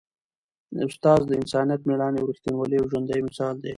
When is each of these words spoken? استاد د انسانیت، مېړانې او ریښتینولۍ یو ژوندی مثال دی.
استاد 0.87 1.21
د 1.25 1.31
انسانیت، 1.41 1.81
مېړانې 1.87 2.19
او 2.19 2.29
ریښتینولۍ 2.31 2.75
یو 2.77 2.89
ژوندی 2.91 3.19
مثال 3.27 3.55
دی. 3.63 3.69